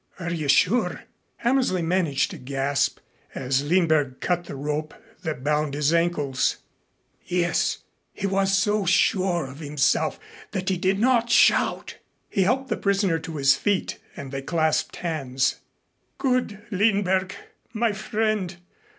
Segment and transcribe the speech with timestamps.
[0.19, 1.03] "Are you sure?"
[1.35, 2.97] Hammersley managed to gasp,
[3.35, 6.57] as Lindberg cut the rope that bound his ankles.
[7.27, 7.83] "Yes.
[8.11, 10.19] He was so sure of himself
[10.53, 11.97] that he did not shout."
[12.31, 15.59] He helped the prisoner to his feet and they clasped hands.
[16.17, 17.35] "Good Lindberg!
[17.71, 18.57] My friend!